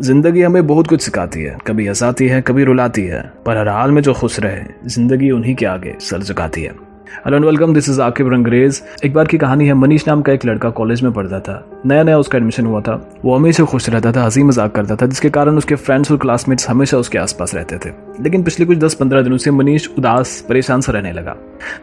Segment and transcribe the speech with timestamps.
[0.00, 3.90] زندگی ہمیں بہت کچھ سکھاتی ہے، کبھی ہنساتی ہے، کبھی رلاتی ہے، پر ہر حال
[3.90, 6.87] میں جو خوش رہے، زندگی انہی کے آگے سر جھکاتی ہے۔
[7.26, 10.46] Hello welcome this is Aqib Rangrez ایک بار کی کہانی ہے منیش نام کا ایک
[10.46, 13.88] لڑکا کالج میں پڑھتا تھا نیا نیا اس کا ایڈمیشن ہوا تھا وہ ہمیشہ خوش
[13.88, 16.70] رہتا تھا ہنسی مذاق کرتا تھا جس کے کارن اس کے فرینڈس اور کلاس میٹس
[16.70, 19.88] ہمیشہ اس کے آس پاس رہتے تھے لیکن پچھلے کچھ دس پندرہ دنوں سے منیش
[19.96, 21.34] اداس، پریشان سا رہنے لگا۔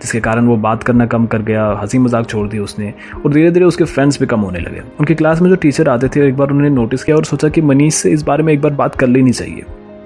[0.03, 2.91] جس کے کارن وہ بات کرنا کم کر گیا، ہنسی مذاق چھوڑ دی اس نے،
[3.23, 5.55] اور دھیرے دھیرے اس کے فرینڈس بھی کم ہونے لگے۔ ان کی کلاس میں جو
[5.55, 8.23] ٹیچر آتے تھے، ایک بار انہوں نے نوٹس کیا اور سوچا کہ منیش سے اس
[8.23, 9.61] بارے میں ایک بار بات کر لینی چاہیے۔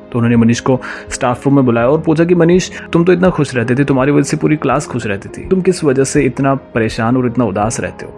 [0.10, 0.78] تو انہوں نے منیش کو
[1.08, 4.12] اسٹاف روم میں بلایا اور پوچھا کہ منیش، تم تو اتنا خوش رہتے تھے، تمہاری
[4.12, 7.44] وجہ سے پوری کلاس خوش رہتی تھی۔ تم کس وجہ سے اتنا پریشان اور اتنا
[7.44, 8.12] اداس رہتے ہو؟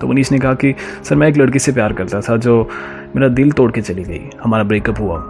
[0.00, 0.72] تو منیش نے کہا کہ،
[1.02, 2.64] سر، میں ایک لڑکی سے پیار کرتا تھا جو
[3.14, 5.20] میرا دل توڑ کے چلی گئی، ہمارا بریک اپ ہوا۔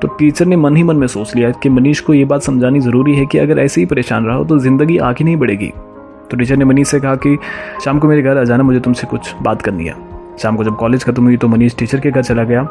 [0.00, 2.80] تو ٹیچر نے من ہی من میں سوچ لیا کہ منیش کو یہ بات سمجھانی
[2.80, 5.70] ضروری ہے کہ اگر ایسے ہی پریشان رہا ہو تو زندگی آگے نہیں بڑھے گی۔
[6.28, 7.36] تو ٹیچر نے منیش سے کہا کہ،
[7.84, 10.62] شام کو میرے گھر آ جانا، مجھے تم سے کچھ بات کرنی ہے۔ شام کو
[10.62, 12.62] جب کالج ختم ہوئی تو منیش ٹیچر کے گھر چلا گیا۔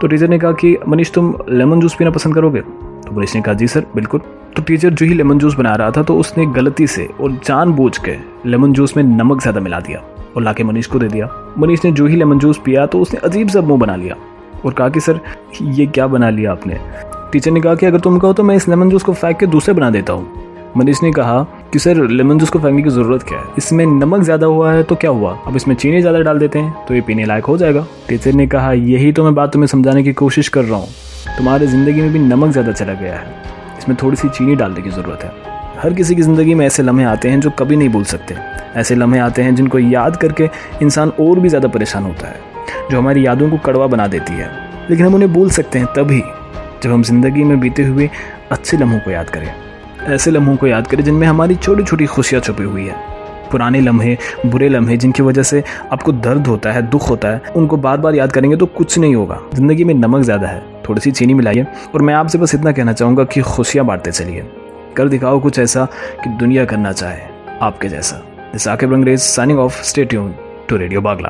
[0.00, 2.60] تو ٹیچر نے کہا کہ منیش تم لیمن جوس پینا پسند کرو گے؟
[3.06, 4.18] تو منیش نے کہا جی سر بالکل۔
[4.54, 7.30] تو ٹیچر جو ہی لیمن جوس بنا رہا تھا تو اس نے غلطی سے اور
[7.44, 9.98] جان بوجھ کے لیمن جوس میں نمک زیادہ ملا دیا
[10.32, 11.26] اور لا کے منیش کو دے دیا۔
[11.56, 14.14] منیش نے جو ہی لیمن جوس پیا تو اس نے عجیب سا منہ بنا لیا
[14.62, 15.12] اور کہا کہ، سر،
[15.60, 16.74] یہ کیا بنا لیا آپ نے؟
[17.30, 19.46] ٹیچر نے کہا کہ، اگر تم کہو تو میں اس لیمن جوس کو پھینک کے
[19.46, 20.24] دوسرے بنا دیتا ہوں۔
[20.74, 23.86] منیش نے کہا کہ سر؟ لیمن جوس کو پھینکنے کی ضرورت کیا ہے؟ اس میں
[23.86, 26.70] نمک زیادہ ہوا ہے تو کیا ہوا؟ اب اس میں چینی زیادہ ڈال دیتے ہیں
[26.86, 29.66] تو یہ پینے لائق ہو جائے گا۔ ٹیچر نے کہا، یہی تو میں بات تمہیں
[29.66, 30.86] سمجھانے کی کوشش کر رہا ہوں۔
[31.38, 33.26] تمہارے زندگی میں بھی نمک زیادہ چلا گیا ہے۔
[33.78, 35.28] اس میں تھوڑی سی چینی ڈالنے کی ضرورت ہے۔
[35.84, 38.34] ہر کسی کی زندگی میں ایسے لمحے آتے ہیں جو کبھی نہیں بھول سکتے۔
[38.74, 40.46] ایسے لمحے آتے ہیں جن کو یاد کر کے
[40.80, 42.38] انسان اور بھی زیادہ پریشان ہوتا ہے،
[42.90, 44.46] جو ہماری یادوں کو کڑوا بنا دیتی ہے۔
[44.88, 46.22] لیکن ہم انہیں بھول سکتے ہیں تبھی
[46.82, 48.06] جب ہم زندگی میں بیتے ہوئے
[48.48, 49.63] اچھے لمحوں کو یاد کریں۔
[50.06, 53.14] ایسے لمحوں کو یاد کریں جن میں ہماری چھوٹی چھوٹی خوشیاں چھپی ہوئی ہیں۔
[53.50, 54.14] پرانے لمحے،
[54.50, 55.60] برے لمحے جن کی وجہ سے
[55.90, 58.56] آپ کو درد ہوتا ہے، دکھ ہوتا ہے، ان کو بار بار یاد کریں گے
[58.56, 62.14] تو کچھ نہیں ہوگا۔ زندگی میں نمک زیادہ ہے، تھوڑی سی چینی ملائیے۔ اور میں
[62.14, 64.42] آپ سے بس اتنا کہنا چاہوں گا کہ خوشیاں بانٹتے چلیے۔
[64.94, 65.84] کر دکھاؤ کچھ ایسا
[66.24, 67.20] کہ دنیا کرنا چاہے
[67.60, 68.16] آپ کے جیسا۔
[68.58, 70.32] ثاقب انگریز سائننگ آف اسٹیٹیون
[70.66, 71.28] ٹو ریڈیو باغلہ